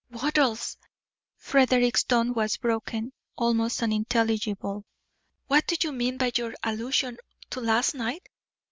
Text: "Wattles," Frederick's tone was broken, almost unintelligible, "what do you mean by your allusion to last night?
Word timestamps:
"Wattles," 0.09 0.77
Frederick's 1.37 2.01
tone 2.03 2.33
was 2.33 2.57
broken, 2.57 3.13
almost 3.37 3.83
unintelligible, 3.83 4.83
"what 5.45 5.67
do 5.67 5.75
you 5.79 5.91
mean 5.91 6.17
by 6.17 6.31
your 6.35 6.55
allusion 6.63 7.19
to 7.51 7.61
last 7.61 7.93
night? 7.93 8.27